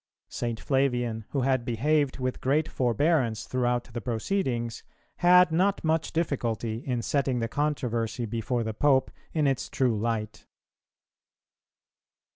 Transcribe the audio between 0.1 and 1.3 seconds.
St. Flavian,